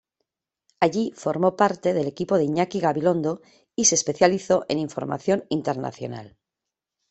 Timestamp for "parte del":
1.55-2.07